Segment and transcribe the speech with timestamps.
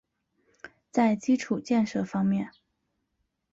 [0.89, 2.49] 在基础建设方面